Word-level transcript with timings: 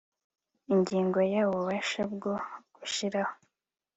Ingingo 0.73 1.19
ya 1.33 1.41
Ububasha 1.49 2.01
bwo 2.13 2.33
gushyiraho 2.75 3.33